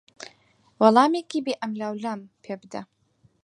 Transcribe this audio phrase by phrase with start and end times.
[0.81, 2.81] وەڵامێکی بێ ئەملاوئەولام پێ بدە.